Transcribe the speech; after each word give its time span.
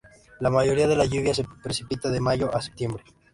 La 0.39 0.49
mayoría 0.49 0.87
de 0.87 0.95
la 0.95 1.05
lluvia 1.05 1.31
se 1.31 1.45
precipita 1.61 2.09
de 2.09 2.19
mayo 2.19 2.49
a 2.55 2.59
septiembre. 2.59 3.03